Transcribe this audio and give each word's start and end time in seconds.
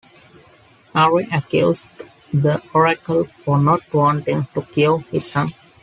Ari 0.95 1.27
accused 1.31 1.85
the 2.33 2.59
Oracle 2.73 3.25
for 3.25 3.59
not 3.59 3.81
wanting 3.93 4.47
to 4.55 4.63
cure 4.63 5.01
his 5.11 5.29
son. 5.29 5.49